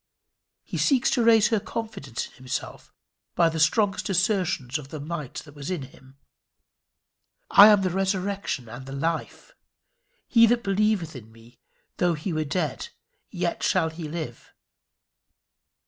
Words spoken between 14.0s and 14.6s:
live!"